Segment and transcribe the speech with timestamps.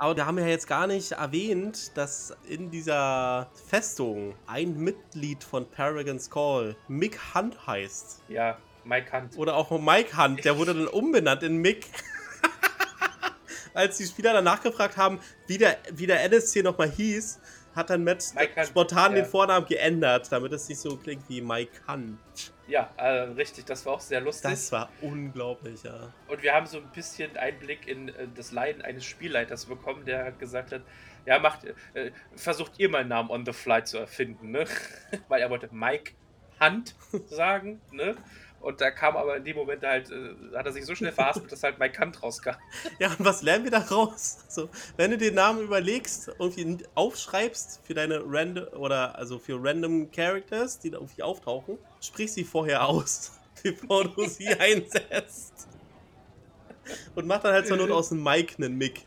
[0.00, 5.68] Aber wir haben ja jetzt gar nicht erwähnt, dass in dieser Festung ein Mitglied von
[5.68, 8.22] Paragon's Call Mick Hunt heißt.
[8.28, 9.36] Ja, Mike Hunt.
[9.36, 11.86] Oder auch Mike Hunt, der wurde dann umbenannt in Mick.
[13.74, 17.40] Als die Spieler dann nachgefragt haben, wie der, wie der NSC nochmal hieß,
[17.78, 18.22] hat dann Matt
[18.66, 19.22] spontan ja.
[19.22, 22.18] den Vornamen geändert, damit es nicht so klingt wie Mike Hunt.
[22.66, 24.50] Ja, äh, richtig, das war auch sehr lustig.
[24.50, 26.12] Das war unglaublich, ja.
[26.26, 30.32] Und wir haben so ein bisschen Einblick in äh, das Leiden eines Spielleiters bekommen, der
[30.32, 30.82] gesagt hat,
[31.24, 31.64] ja, macht,
[31.94, 34.66] äh, versucht ihr mal einen Namen on the fly zu erfinden, ne?
[35.28, 36.12] Weil er wollte Mike
[36.60, 36.94] Hunt
[37.28, 38.16] sagen, ne?
[38.60, 41.52] Und da kam aber in dem Moment halt, äh, hat er sich so schnell verhaspelt,
[41.52, 42.56] dass halt Mike Hunt rauskam.
[42.98, 44.38] Ja, und was lernen wir daraus?
[44.46, 49.62] Also, wenn du den Namen überlegst und ihn aufschreibst für deine random oder also für
[49.62, 55.68] random Characters, die da irgendwie auftauchen, sprich sie vorher aus, bevor du sie einsetzt.
[57.14, 59.04] Und mach dann halt zur Not aus dem Mike einen Mick.